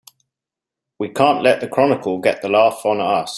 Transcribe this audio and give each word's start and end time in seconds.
We 0.97 1.09
can't 1.09 1.43
let 1.43 1.61
the 1.61 1.67
Chronicle 1.67 2.17
get 2.17 2.41
the 2.41 2.49
laugh 2.49 2.81
on 2.85 2.99
us! 3.01 3.29